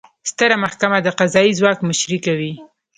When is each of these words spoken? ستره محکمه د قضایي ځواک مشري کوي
ستره 0.29 0.55
محکمه 0.63 0.97
د 1.03 1.07
قضایي 1.19 1.51
ځواک 1.59 1.79
مشري 1.89 2.17
کوي 2.25 2.53